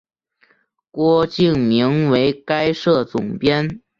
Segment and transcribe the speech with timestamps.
[0.89, 3.81] 郭敬明为该社总编。